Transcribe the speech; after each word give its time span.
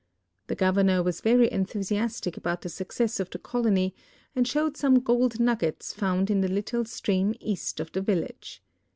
The 0.47 0.55
governor 0.55 1.03
was 1.03 1.21
very 1.21 1.51
enthusiastic 1.51 2.35
about 2.35 2.61
the 2.63 2.69
success 2.69 3.19
of 3.19 3.29
the 3.29 3.37
colony 3.37 3.93
and 4.35 4.47
showed 4.47 4.73
soinegoM 4.73 5.39
nuggets 5.39 5.93
found 5.93 6.31
in 6.31 6.41
tln' 6.41 6.55
little 6.55 6.85
stream 6.85 7.35
east 7.39 7.79
of 7.79 7.91
the 7.91 8.01
village. 8.01 8.63